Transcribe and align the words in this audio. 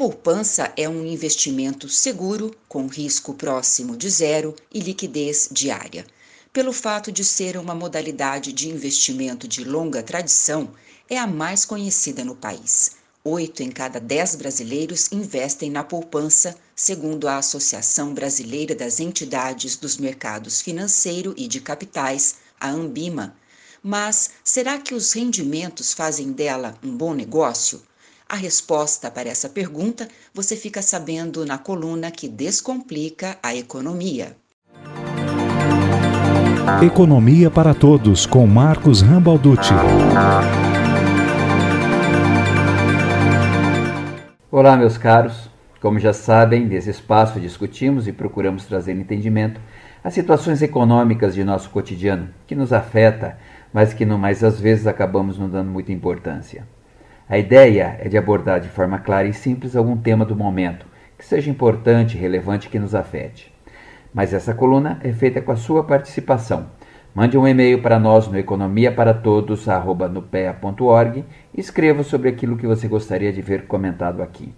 poupança 0.00 0.72
é 0.78 0.88
um 0.88 1.04
investimento 1.04 1.86
seguro, 1.86 2.56
com 2.66 2.86
risco 2.86 3.34
próximo 3.34 3.94
de 3.94 4.08
zero 4.08 4.56
e 4.72 4.80
liquidez 4.80 5.46
diária. 5.52 6.06
Pelo 6.54 6.72
fato 6.72 7.12
de 7.12 7.22
ser 7.22 7.58
uma 7.58 7.74
modalidade 7.74 8.50
de 8.50 8.70
investimento 8.70 9.46
de 9.46 9.62
longa 9.62 10.02
tradição, 10.02 10.70
é 11.06 11.18
a 11.18 11.26
mais 11.26 11.66
conhecida 11.66 12.24
no 12.24 12.34
país. 12.34 12.92
Oito 13.22 13.62
em 13.62 13.70
cada 13.70 14.00
dez 14.00 14.34
brasileiros 14.34 15.12
investem 15.12 15.70
na 15.70 15.84
poupança, 15.84 16.56
segundo 16.74 17.28
a 17.28 17.36
Associação 17.36 18.14
Brasileira 18.14 18.74
das 18.74 19.00
Entidades 19.00 19.76
dos 19.76 19.98
Mercados 19.98 20.62
Financeiro 20.62 21.34
e 21.36 21.46
de 21.46 21.60
Capitais, 21.60 22.36
a 22.58 22.70
Ambima. 22.70 23.36
Mas 23.82 24.30
será 24.42 24.78
que 24.78 24.94
os 24.94 25.12
rendimentos 25.12 25.92
fazem 25.92 26.32
dela 26.32 26.74
um 26.82 26.96
bom 26.96 27.12
negócio? 27.12 27.82
A 28.32 28.36
resposta 28.36 29.10
para 29.10 29.28
essa 29.28 29.48
pergunta 29.48 30.06
você 30.32 30.54
fica 30.54 30.80
sabendo 30.82 31.44
na 31.44 31.58
coluna 31.58 32.12
que 32.12 32.28
descomplica 32.28 33.36
a 33.42 33.56
economia. 33.56 34.36
Economia 36.80 37.50
para 37.50 37.74
Todos, 37.74 38.26
com 38.26 38.46
Marcos 38.46 39.02
Rambalducci. 39.02 39.72
Olá, 44.48 44.76
meus 44.76 44.96
caros. 44.96 45.50
Como 45.80 45.98
já 45.98 46.12
sabem, 46.12 46.66
nesse 46.66 46.90
espaço 46.90 47.40
discutimos 47.40 48.06
e 48.06 48.12
procuramos 48.12 48.64
trazer 48.64 48.92
entendimento 48.92 49.60
às 50.04 50.14
situações 50.14 50.62
econômicas 50.62 51.34
de 51.34 51.42
nosso 51.42 51.68
cotidiano, 51.70 52.28
que 52.46 52.54
nos 52.54 52.72
afeta, 52.72 53.36
mas 53.72 53.92
que 53.92 54.06
não 54.06 54.18
mais 54.18 54.44
às 54.44 54.60
vezes 54.60 54.86
acabamos 54.86 55.36
não 55.36 55.50
dando 55.50 55.72
muita 55.72 55.90
importância. 55.90 56.64
A 57.30 57.38
ideia 57.38 57.96
é 58.00 58.08
de 58.08 58.18
abordar 58.18 58.60
de 58.60 58.68
forma 58.68 58.98
clara 58.98 59.28
e 59.28 59.32
simples 59.32 59.76
algum 59.76 59.96
tema 59.96 60.24
do 60.24 60.34
momento, 60.34 60.84
que 61.16 61.24
seja 61.24 61.48
importante 61.48 62.16
e 62.16 62.20
relevante 62.20 62.68
que 62.68 62.76
nos 62.76 62.92
afete. 62.92 63.54
Mas 64.12 64.34
essa 64.34 64.52
coluna 64.52 64.98
é 65.04 65.12
feita 65.12 65.40
com 65.40 65.52
a 65.52 65.56
sua 65.56 65.84
participação. 65.84 66.66
Mande 67.14 67.38
um 67.38 67.46
e-mail 67.46 67.80
para 67.80 68.00
nós 68.00 68.26
no 68.26 68.36
economiaparatodos@nupea.org 68.36 71.24
e 71.54 71.60
escreva 71.60 72.02
sobre 72.02 72.28
aquilo 72.28 72.56
que 72.56 72.66
você 72.66 72.88
gostaria 72.88 73.32
de 73.32 73.40
ver 73.40 73.68
comentado 73.68 74.24
aqui. 74.24 74.52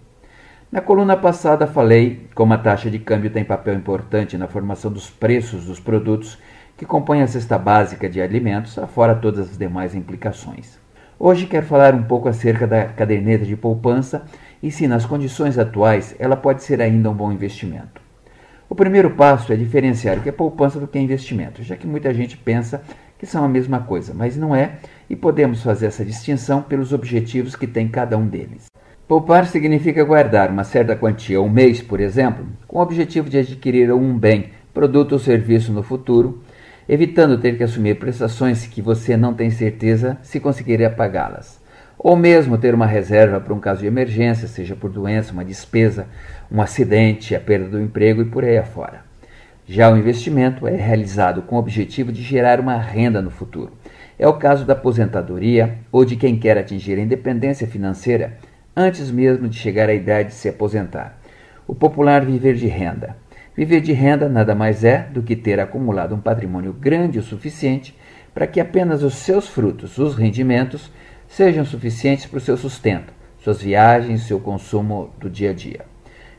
Na 0.71 0.81
coluna 0.81 1.15
passada 1.15 1.67
falei 1.67 2.27
como 2.33 2.55
a 2.55 2.57
taxa 2.57 2.89
de 2.89 2.97
câmbio 2.97 3.29
tem 3.29 3.45
papel 3.45 3.75
importante 3.75 4.35
na 4.35 4.47
formação 4.47 4.91
dos 4.91 5.11
preços 5.11 5.65
dos 5.65 5.79
produtos 5.79 6.39
que 6.75 6.87
compõem 6.87 7.21
a 7.21 7.27
cesta 7.27 7.59
básica 7.59 8.09
de 8.09 8.19
alimentos, 8.19 8.79
afora 8.79 9.13
todas 9.13 9.51
as 9.51 9.59
demais 9.59 9.93
implicações. 9.93 10.81
Hoje 11.19 11.45
quero 11.45 11.65
falar 11.65 11.93
um 11.93 12.03
pouco 12.03 12.27
acerca 12.27 12.65
da 12.65 12.85
caderneta 12.85 13.45
de 13.45 13.55
poupança 13.55 14.25
e 14.61 14.71
se 14.71 14.87
nas 14.87 15.05
condições 15.05 15.59
atuais 15.59 16.15
ela 16.17 16.35
pode 16.35 16.63
ser 16.63 16.81
ainda 16.81 17.09
um 17.09 17.13
bom 17.13 17.31
investimento. 17.31 18.01
O 18.67 18.73
primeiro 18.73 19.11
passo 19.11 19.53
é 19.53 19.55
diferenciar 19.55 20.17
o 20.17 20.21
que 20.21 20.29
é 20.29 20.31
poupança 20.31 20.79
do 20.79 20.87
que 20.87 20.97
é 20.97 21.01
investimento, 21.01 21.61
já 21.61 21.75
que 21.75 21.85
muita 21.85 22.11
gente 22.13 22.35
pensa 22.35 22.81
que 23.19 23.27
são 23.27 23.45
a 23.45 23.47
mesma 23.47 23.81
coisa, 23.81 24.13
mas 24.13 24.35
não 24.35 24.55
é, 24.55 24.77
e 25.07 25.15
podemos 25.15 25.61
fazer 25.61 25.85
essa 25.85 26.03
distinção 26.03 26.63
pelos 26.63 26.91
objetivos 26.91 27.55
que 27.55 27.67
tem 27.67 27.87
cada 27.87 28.17
um 28.17 28.27
deles. 28.27 28.65
Poupar 29.07 29.45
significa 29.45 30.03
guardar 30.03 30.49
uma 30.49 30.63
certa 30.63 30.95
quantia 30.95 31.39
um 31.39 31.49
mês, 31.49 31.81
por 31.81 31.99
exemplo, 31.99 32.45
com 32.67 32.79
o 32.79 32.81
objetivo 32.81 33.29
de 33.29 33.37
adquirir 33.37 33.93
um 33.93 34.17
bem, 34.17 34.49
produto 34.73 35.11
ou 35.11 35.19
serviço 35.19 35.71
no 35.71 35.83
futuro 35.83 36.41
evitando 36.87 37.37
ter 37.37 37.57
que 37.57 37.63
assumir 37.63 37.95
prestações 37.95 38.65
que 38.65 38.81
você 38.81 39.15
não 39.15 39.33
tem 39.33 39.49
certeza 39.49 40.17
se 40.21 40.39
conseguiria 40.39 40.89
pagá-las. 40.89 41.61
Ou 41.97 42.15
mesmo 42.15 42.57
ter 42.57 42.75
uma 42.75 42.85
reserva 42.85 43.39
para 43.39 43.53
um 43.53 43.59
caso 43.59 43.81
de 43.81 43.87
emergência, 43.87 44.47
seja 44.47 44.75
por 44.75 44.89
doença, 44.89 45.31
uma 45.31 45.45
despesa, 45.45 46.07
um 46.51 46.61
acidente, 46.61 47.35
a 47.35 47.39
perda 47.39 47.69
do 47.69 47.81
emprego 47.81 48.21
e 48.21 48.25
por 48.25 48.43
aí 48.43 48.57
afora. 48.57 49.01
Já 49.65 49.89
o 49.89 49.97
investimento 49.97 50.67
é 50.67 50.75
realizado 50.75 51.41
com 51.43 51.55
o 51.55 51.59
objetivo 51.59 52.11
de 52.11 52.21
gerar 52.21 52.59
uma 52.59 52.77
renda 52.77 53.21
no 53.21 53.29
futuro. 53.29 53.71
É 54.19 54.27
o 54.27 54.33
caso 54.33 54.65
da 54.65 54.73
aposentadoria 54.73 55.77
ou 55.91 56.03
de 56.03 56.17
quem 56.17 56.37
quer 56.37 56.57
atingir 56.57 56.99
a 56.99 57.01
independência 57.01 57.65
financeira 57.65 58.37
antes 58.75 59.09
mesmo 59.09 59.47
de 59.47 59.57
chegar 59.57 59.89
à 59.89 59.93
idade 59.93 60.29
de 60.29 60.35
se 60.35 60.49
aposentar. 60.49 61.17
O 61.65 61.73
popular 61.73 62.25
viver 62.25 62.55
de 62.55 62.67
renda. 62.67 63.15
Viver 63.55 63.81
de 63.81 63.93
renda 63.93 64.27
nada 64.27 64.55
mais 64.55 64.83
é 64.83 65.07
do 65.11 65.21
que 65.21 65.35
ter 65.35 65.59
acumulado 65.59 66.15
um 66.15 66.19
patrimônio 66.19 66.73
grande 66.73 67.19
o 67.19 67.23
suficiente 67.23 67.95
para 68.33 68.47
que 68.47 68.59
apenas 68.59 69.03
os 69.03 69.13
seus 69.13 69.47
frutos, 69.47 69.99
os 69.99 70.15
rendimentos, 70.15 70.91
sejam 71.27 71.63
suficientes 71.63 72.25
para 72.25 72.37
o 72.37 72.41
seu 72.41 72.57
sustento, 72.57 73.13
suas 73.39 73.61
viagens, 73.61 74.23
seu 74.23 74.39
consumo 74.39 75.11
do 75.19 75.29
dia 75.29 75.51
a 75.51 75.53
dia. 75.53 75.81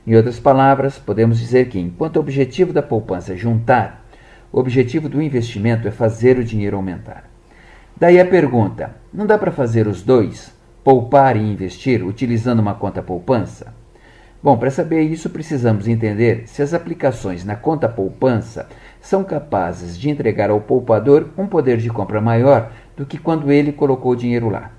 Em 0.05 0.17
outras 0.17 0.41
palavras, 0.41 0.99
podemos 0.99 1.39
dizer 1.39 1.69
que, 1.69 1.79
enquanto 1.79 2.17
o 2.17 2.21
objetivo 2.21 2.73
da 2.73 2.83
poupança 2.83 3.33
é 3.33 3.37
juntar, 3.37 4.05
o 4.53 4.59
objetivo 4.59 5.09
do 5.09 5.23
investimento 5.23 5.87
é 5.87 5.93
fazer 5.93 6.37
o 6.39 6.45
dinheiro 6.45 6.77
aumentar. 6.77 7.31
Daí 7.97 8.21
a 8.21 8.27
pergunta: 8.27 8.91
não 9.13 9.25
dá 9.25 9.39
para 9.39 9.53
fazer 9.53 9.87
os 9.87 10.03
dois, 10.03 10.53
poupar 10.83 11.37
e 11.37 11.41
investir, 11.41 12.05
utilizando 12.05 12.59
uma 12.59 12.75
conta 12.75 13.01
poupança? 13.01 13.73
Bom, 14.45 14.59
para 14.59 14.71
saber 14.71 15.01
isso, 15.01 15.31
precisamos 15.31 15.89
entender 15.89 16.43
se 16.45 16.61
as 16.61 16.75
aplicações 16.75 17.47
na 17.47 17.57
conta 17.57 17.89
poupança 17.89 18.69
são 19.01 19.25
capazes 19.25 19.99
de 19.99 20.11
entregar 20.11 20.51
ao 20.51 20.61
poupador 20.61 21.31
um 21.39 21.47
poder 21.47 21.79
de 21.79 21.89
compra 21.89 22.21
maior 22.21 22.71
do 22.95 23.07
que 23.07 23.17
quando 23.17 23.51
ele 23.51 23.73
colocou 23.73 24.13
o 24.13 24.17
dinheiro 24.17 24.51
lá. 24.51 24.71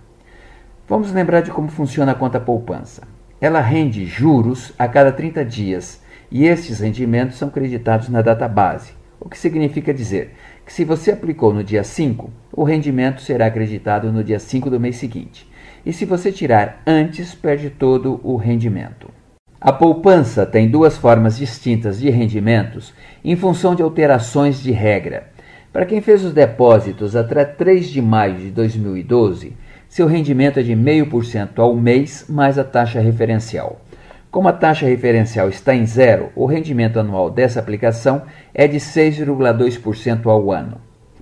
Vamos 0.88 1.12
lembrar 1.12 1.42
de 1.42 1.50
como 1.50 1.68
funciona 1.68 2.12
a 2.12 2.16
conta 2.16 2.40
poupança. 2.40 3.08
Ela 3.42 3.60
rende 3.60 4.06
juros 4.06 4.72
a 4.78 4.88
cada 4.88 5.12
30 5.12 5.44
dias 5.44 6.00
e 6.30 6.46
estes 6.46 6.80
rendimentos 6.80 7.40
são 7.40 7.50
creditados 7.50 8.08
na 8.08 8.22
data 8.22 8.48
base, 8.48 8.94
o 9.20 9.28
que 9.28 9.36
significa 9.36 9.92
dizer 9.92 10.36
que 10.64 10.72
se 10.72 10.86
você 10.86 11.12
aplicou 11.12 11.52
no 11.52 11.64
dia 11.64 11.84
5, 11.84 12.30
o 12.54 12.64
rendimento 12.64 13.20
será 13.20 13.48
acreditado 13.48 14.12
no 14.12 14.24
dia 14.24 14.38
5 14.38 14.70
do 14.70 14.80
mês 14.80 14.98
seguinte. 14.98 15.52
E 15.84 15.92
se 15.92 16.06
você 16.06 16.32
tirar 16.32 16.84
antes, 16.86 17.34
perde 17.34 17.72
todo 17.72 18.20
o 18.24 18.36
rendimento. 18.36 19.25
A 19.66 19.74
poupança 19.74 20.46
tem 20.46 20.70
duas 20.70 20.96
formas 20.96 21.40
distintas 21.40 22.00
de 22.00 22.08
rendimentos 22.12 22.94
em 23.24 23.36
função 23.36 23.74
de 23.74 23.82
alterações 23.82 24.62
de 24.62 24.72
regra. 24.72 25.32
Para 25.74 25.88
quem 25.88 26.02
fez 26.02 26.24
os 26.24 26.34
depósitos 26.34 27.16
até 27.16 27.44
3 27.44 27.90
de 27.90 28.00
maio 28.00 28.36
de 28.36 28.52
2012, 28.52 29.58
seu 29.90 30.06
rendimento 30.06 30.60
é 30.60 30.62
de 30.62 30.74
0,5% 30.74 31.58
ao 31.58 31.76
mês 31.76 32.28
mais 32.30 32.60
a 32.60 32.64
taxa 32.64 33.00
referencial. 33.00 33.82
Como 34.30 34.48
a 34.48 34.54
taxa 34.54 34.86
referencial 34.86 35.50
está 35.50 35.74
em 35.74 35.88
zero, 35.88 36.30
o 36.36 36.46
rendimento 36.46 37.00
anual 37.00 37.32
dessa 37.32 37.60
aplicação 37.60 38.22
é 38.54 38.68
de 38.68 38.78
6,2% 38.78 40.28
ao 40.28 40.52
ano. 40.52 40.78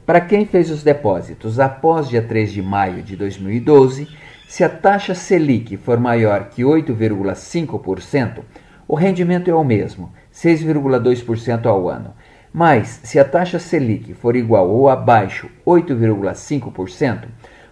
Para 0.05 0.19
quem 0.19 0.45
fez 0.45 0.69
os 0.69 0.83
depósitos 0.83 1.61
após 1.61 2.09
dia 2.09 2.21
3 2.21 2.51
de 2.51 2.61
maio 2.61 3.01
de 3.03 3.15
2012, 3.15 4.05
se 4.53 4.63
a 4.63 4.69
taxa 4.69 5.15
Selic 5.15 5.77
for 5.77 5.99
maior 5.99 6.49
que 6.49 6.61
8,5%, 6.61 8.43
o 8.87 8.93
rendimento 8.93 9.49
é 9.49 9.55
o 9.55 9.63
mesmo, 9.63 10.13
6,2% 10.31 11.65
ao 11.65 11.89
ano. 11.89 12.13
Mas, 12.53 12.99
se 13.03 13.17
a 13.17 13.25
taxa 13.25 13.57
Selic 13.57 14.13
for 14.13 14.35
igual 14.35 14.69
ou 14.69 14.89
abaixo 14.89 15.49
8,5%, 15.65 17.23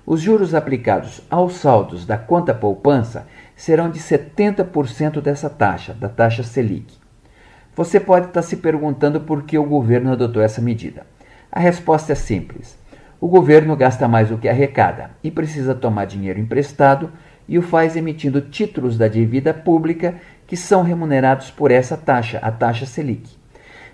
os 0.08 0.22
juros 0.22 0.56
aplicados 0.56 1.22
aos 1.30 1.53
saldos 1.58 2.03
da 2.03 2.18
conta 2.18 2.52
poupança 2.52 3.28
serão 3.56 3.88
de 3.88 4.00
70% 4.00 5.22
dessa 5.22 5.52
taxa, 5.52 5.94
da 5.94 6.09
taxa 6.09 6.42
Selic. 6.42 6.96
Você 7.75 8.00
pode 8.00 8.30
estar 8.30 8.42
se 8.42 8.58
perguntando 8.58 9.22
por 9.22 9.44
que 9.44 9.56
o 9.56 9.63
governo 9.63 10.13
adotou 10.13 10.42
essa 10.42 10.59
medida. 10.59 11.06
A 11.52 11.59
resposta 11.59 12.13
é 12.13 12.16
simples. 12.16 12.81
O 13.21 13.27
governo 13.27 13.75
gasta 13.75 14.07
mais 14.07 14.29
do 14.29 14.37
que 14.39 14.49
arrecada 14.49 15.11
e 15.23 15.29
precisa 15.29 15.75
tomar 15.75 16.05
dinheiro 16.05 16.39
emprestado 16.39 17.11
e 17.47 17.55
o 17.55 17.61
faz 17.61 17.95
emitindo 17.95 18.41
títulos 18.41 18.97
da 18.97 19.07
dívida 19.07 19.53
pública 19.53 20.15
que 20.47 20.57
são 20.57 20.81
remunerados 20.81 21.51
por 21.51 21.69
essa 21.69 21.95
taxa, 21.95 22.39
a 22.41 22.51
taxa 22.51 22.88
Selic. 22.88 23.29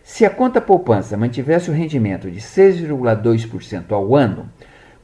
Se 0.02 0.26
a 0.26 0.30
conta 0.30 0.62
poupança 0.62 1.18
mantivesse 1.18 1.70
o 1.70 1.74
rendimento 1.74 2.32
de 2.32 2.40
6,2% 2.40 3.92
ao 3.92 4.16
ano, 4.16 4.50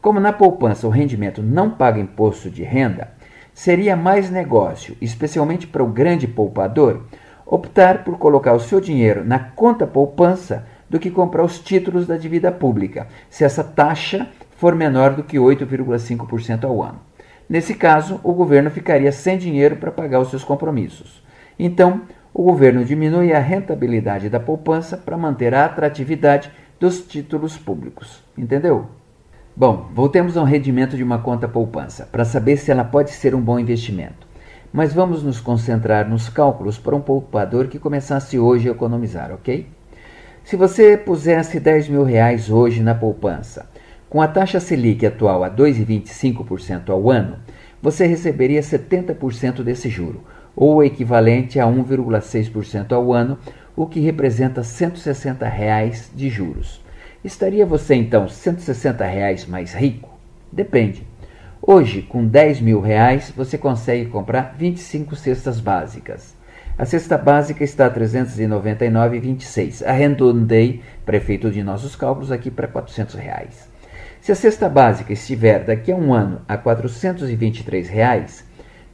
como 0.01 0.21
na 0.21 0.31
poupança 0.31 0.87
o 0.87 0.89
rendimento 0.89 1.43
não 1.43 1.69
paga 1.69 1.99
imposto 1.99 2.49
de 2.49 2.63
renda, 2.63 3.11
seria 3.53 3.93
mais 3.93 4.29
negócio, 4.29 4.95
especialmente 5.01 5.67
para 5.67 5.83
o 5.83 5.87
grande 5.87 6.29
poupador, 6.29 7.07
optar 7.45 8.05
por 8.05 8.17
colocar 8.17 8.53
o 8.53 8.59
seu 8.59 8.79
dinheiro 8.79 9.25
na 9.25 9.37
conta 9.37 9.85
poupança 9.85 10.65
do 10.93 10.99
que 10.99 11.09
comprar 11.09 11.43
os 11.43 11.57
títulos 11.57 12.05
da 12.05 12.15
dívida 12.17 12.51
pública, 12.51 13.07
se 13.27 13.43
essa 13.43 13.63
taxa 13.63 14.27
for 14.57 14.75
menor 14.75 15.15
do 15.15 15.23
que 15.23 15.37
8,5% 15.37 16.65
ao 16.65 16.83
ano. 16.83 16.99
Nesse 17.49 17.73
caso, 17.73 18.19
o 18.23 18.31
governo 18.31 18.69
ficaria 18.69 19.11
sem 19.11 19.35
dinheiro 19.35 19.77
para 19.77 19.91
pagar 19.91 20.19
os 20.19 20.29
seus 20.29 20.43
compromissos. 20.43 21.23
Então, 21.57 22.03
o 22.31 22.43
governo 22.43 22.85
diminui 22.85 23.33
a 23.33 23.39
rentabilidade 23.39 24.29
da 24.29 24.39
poupança 24.39 24.95
para 24.95 25.17
manter 25.17 25.55
a 25.55 25.65
atratividade 25.65 26.51
dos 26.79 27.01
títulos 27.01 27.57
públicos. 27.57 28.23
Entendeu? 28.37 28.85
Bom, 29.57 29.89
voltemos 29.95 30.37
ao 30.37 30.45
rendimento 30.45 30.95
de 30.95 31.01
uma 31.01 31.17
conta 31.17 31.47
poupança, 31.47 32.05
para 32.05 32.23
saber 32.23 32.57
se 32.57 32.69
ela 32.69 32.83
pode 32.83 33.09
ser 33.09 33.33
um 33.33 33.41
bom 33.41 33.57
investimento. 33.57 34.27
mas 34.71 34.93
vamos 34.93 35.23
nos 35.23 35.39
concentrar 35.39 36.07
nos 36.07 36.29
cálculos 36.29 36.77
para 36.77 36.95
um 36.95 37.01
poupador 37.01 37.67
que 37.67 37.79
começasse 37.79 38.37
hoje 38.37 38.69
a 38.69 38.71
economizar, 38.71 39.31
ok? 39.31 39.67
Se 40.43 40.57
você 40.57 40.97
pusesse 40.97 41.57
10 41.57 41.87
mil 41.87 42.03
reais 42.03 42.49
hoje 42.49 42.83
na 42.83 42.93
poupança, 42.93 43.65
com 44.09 44.21
a 44.21 44.27
taxa 44.27 44.59
Selic 44.59 45.05
atual 45.05 45.41
a 45.41 45.49
2,25% 45.49 46.89
ao 46.89 47.09
ano, 47.09 47.37
você 47.81 48.05
receberia 48.05 48.59
70% 48.59 49.63
desse 49.63 49.89
juro, 49.89 50.21
ou 50.53 50.75
o 50.75 50.83
equivalente 50.83 51.61
a 51.61 51.65
1,6% 51.65 52.91
ao 52.91 53.13
ano, 53.13 53.39
o 53.73 53.87
que 53.87 54.01
representa 54.01 54.63
160 54.63 55.47
reais 55.47 56.11
de 56.13 56.29
juros. 56.29 56.83
Estaria 57.23 57.65
você 57.65 57.95
então 57.95 58.27
160 58.27 59.05
reais 59.05 59.45
mais 59.45 59.73
rico? 59.73 60.09
Depende. 60.51 61.07
Hoje, 61.61 62.01
com 62.01 62.27
10 62.27 62.59
mil 62.59 62.81
reais, 62.81 63.31
você 63.35 63.57
consegue 63.57 64.09
comprar 64.09 64.55
25 64.59 65.15
cestas 65.15 65.61
básicas. 65.61 66.35
A 66.75 66.85
cesta 66.85 67.19
básica 67.19 67.63
está 67.63 67.85
a 67.85 67.89
R$ 67.89 67.99
399,26. 67.99 69.85
Arredondei, 69.85 70.81
prefeito 71.05 71.51
de 71.51 71.61
nossos 71.61 71.95
cálculos, 71.95 72.31
aqui 72.31 72.49
para 72.49 72.67
400 72.67 73.13
reais. 73.13 73.69
Se 74.19 74.31
a 74.31 74.35
cesta 74.35 74.67
básica 74.67 75.13
estiver 75.13 75.63
daqui 75.63 75.91
a 75.91 75.95
um 75.95 76.11
ano 76.11 76.41
a 76.47 76.57
423 76.57 77.87
reais, 77.87 78.43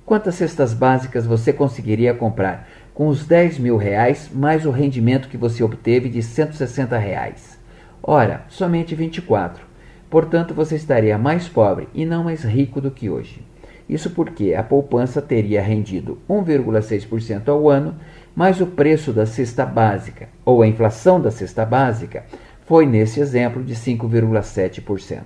quantas 0.06 0.36
cestas 0.36 0.74
básicas 0.74 1.26
você 1.26 1.54
conseguiria 1.54 2.14
comprar 2.14 2.68
com 2.94 3.08
os 3.08 3.26
10 3.26 3.60
mil 3.60 3.78
reais 3.78 4.30
mais 4.34 4.66
o 4.66 4.72
rendimento 4.72 5.30
que 5.30 5.38
você 5.38 5.64
obteve 5.64 6.10
de 6.10 6.18
R$ 6.18 6.24
160? 6.24 6.98
Reais? 6.98 7.58
Ora, 8.04 8.44
somente 8.50 8.94
24. 8.94 9.66
Portanto, 10.10 10.54
você 10.54 10.76
estaria 10.76 11.18
mais 11.18 11.48
pobre 11.48 11.88
e 11.94 12.06
não 12.06 12.26
mais 12.26 12.44
rico 12.44 12.82
do 12.82 12.92
que 12.92 13.10
hoje. 13.10 13.42
Isso 13.90 14.12
porque 14.12 14.54
a 14.54 14.62
poupança 14.62 15.20
teria 15.20 15.64
rendido 15.64 16.20
1,6% 16.30 17.50
ao 17.50 17.68
ano, 17.68 17.96
mais 18.36 18.62
o 18.62 18.68
preço 18.68 19.12
da 19.12 19.26
cesta 19.26 19.66
básica, 19.66 20.30
ou 20.46 20.62
a 20.62 20.68
inflação 20.68 21.20
da 21.20 21.32
cesta 21.32 21.66
básica, 21.66 22.24
foi 22.68 22.86
nesse 22.86 23.20
exemplo 23.20 23.64
de 23.64 23.74
5,7%. 23.74 25.24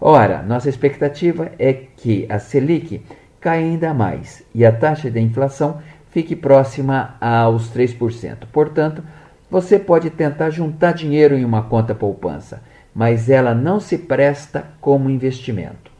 Ora, 0.00 0.40
nossa 0.40 0.68
expectativa 0.68 1.50
é 1.58 1.72
que 1.72 2.26
a 2.28 2.38
Selic 2.38 3.02
caia 3.40 3.64
ainda 3.64 3.92
mais 3.92 4.44
e 4.54 4.64
a 4.64 4.70
taxa 4.70 5.10
de 5.10 5.20
inflação 5.20 5.80
fique 6.10 6.36
próxima 6.36 7.16
aos 7.20 7.74
3%. 7.74 8.46
Portanto, 8.52 9.02
você 9.50 9.78
pode 9.78 10.10
tentar 10.10 10.50
juntar 10.50 10.92
dinheiro 10.92 11.36
em 11.36 11.44
uma 11.44 11.62
conta 11.62 11.94
poupança, 11.94 12.62
mas 12.94 13.28
ela 13.28 13.52
não 13.52 13.80
se 13.80 13.98
presta 13.98 14.64
como 14.80 15.10
investimento. 15.10 15.93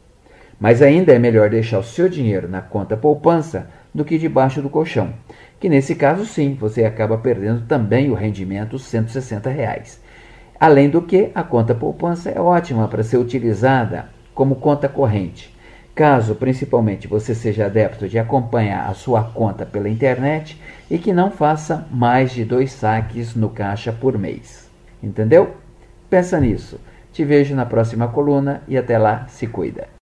Mas 0.58 0.80
ainda 0.80 1.12
é 1.12 1.18
melhor 1.18 1.50
deixar 1.50 1.78
o 1.78 1.84
seu 1.84 2.08
dinheiro 2.08 2.48
na 2.48 2.60
conta 2.60 2.96
poupança 2.96 3.68
do 3.94 4.04
que 4.04 4.18
debaixo 4.18 4.60
do 4.60 4.70
colchão, 4.70 5.14
que 5.60 5.68
nesse 5.68 5.94
caso 5.94 6.24
sim, 6.24 6.56
você 6.58 6.84
acaba 6.84 7.18
perdendo 7.18 7.66
também 7.66 8.10
o 8.10 8.14
rendimento 8.14 8.78
160 8.78 9.50
reais. 9.50 10.00
Além 10.58 10.88
do 10.88 11.02
que, 11.02 11.30
a 11.34 11.42
conta 11.42 11.74
poupança 11.74 12.30
é 12.30 12.40
ótima 12.40 12.88
para 12.88 13.02
ser 13.02 13.18
utilizada 13.18 14.08
como 14.34 14.56
conta 14.56 14.88
corrente. 14.88 15.54
Caso 15.94 16.34
principalmente 16.34 17.06
você 17.06 17.34
seja 17.34 17.66
adepto 17.66 18.08
de 18.08 18.18
acompanhar 18.18 18.88
a 18.88 18.94
sua 18.94 19.22
conta 19.22 19.64
pela 19.64 19.88
internet 19.88 20.60
e 20.90 20.98
que 20.98 21.12
não 21.12 21.30
faça 21.30 21.86
mais 21.90 22.32
de 22.32 22.44
dois 22.44 22.72
saques 22.72 23.34
no 23.36 23.48
caixa 23.48 23.92
por 23.92 24.18
mês. 24.18 24.68
Entendeu? 25.00 25.54
Pensa 26.10 26.40
nisso. 26.40 26.80
Te 27.12 27.24
vejo 27.24 27.54
na 27.54 27.64
próxima 27.64 28.08
coluna 28.08 28.62
e 28.66 28.76
até 28.76 28.98
lá, 28.98 29.28
se 29.28 29.46
cuida. 29.46 29.93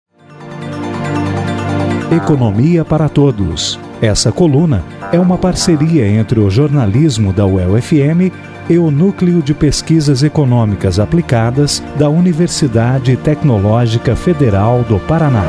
Economia 2.12 2.84
para 2.84 3.08
Todos. 3.08 3.80
Essa 4.02 4.34
coluna 4.34 4.84
é 5.14 5.18
uma 5.18 5.38
parceria 5.38 6.06
entre 6.06 6.42
o 6.42 6.50
jornalismo 6.50 7.32
da 7.32 7.46
UEL-FM 7.46 8.34
e 8.70 8.78
o 8.78 8.92
Núcleo 8.92 9.42
de 9.42 9.54
Pesquisas 9.54 10.22
Econômicas 10.22 11.00
Aplicadas 11.00 11.82
da 11.98 12.10
Universidade 12.10 13.16
Tecnológica 13.16 14.14
Federal 14.14 14.84
do 14.84 15.00
Paraná. 15.00 15.46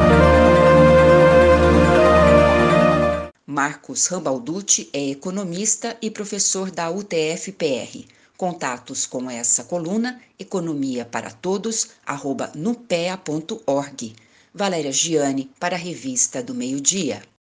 Marcos 3.44 4.06
Rambalducci 4.06 4.88
é 4.92 5.10
economista 5.10 5.96
e 6.00 6.12
professor 6.12 6.70
da 6.70 6.88
UTF-PR. 6.92 8.06
Contatos 8.36 9.04
com 9.04 9.28
essa 9.28 9.64
coluna, 9.64 10.20
economia 10.38 11.04
para 11.04 11.32
todos, 11.32 11.88
arroba 12.06 12.52
nupea.org. 12.54 14.14
Valéria 14.54 14.92
Giani, 14.92 15.50
para 15.58 15.76
a 15.76 15.78
Revista 15.78 16.42
do 16.42 16.54
Meio 16.54 16.78
Dia. 16.78 17.22